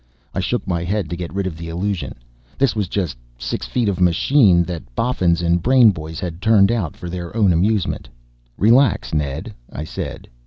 I 0.33 0.39
shook 0.39 0.65
my 0.67 0.83
head 0.83 1.11
to 1.11 1.15
get 1.15 1.31
rid 1.31 1.45
of 1.45 1.57
the 1.59 1.69
illusion. 1.69 2.15
This 2.57 2.75
was 2.75 2.87
just 2.87 3.17
six 3.37 3.67
feet 3.67 3.87
of 3.87 4.01
machine 4.01 4.63
that 4.63 4.95
boffins 4.95 5.43
and 5.43 5.61
brain 5.61 5.91
boys 5.91 6.19
had 6.19 6.41
turned 6.41 6.71
out 6.71 6.97
for 6.97 7.07
their 7.07 7.37
own 7.37 7.53
amusement. 7.53 8.09
"Relax, 8.57 9.13
Ned," 9.13 9.53
I 9.71 9.83
said. 9.83 10.27